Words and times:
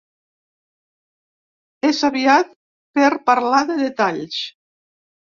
És 1.89 1.99
aviat 2.09 2.49
per 2.99 3.09
parlar 3.27 3.59
de 3.73 3.77
detalls. 3.83 4.39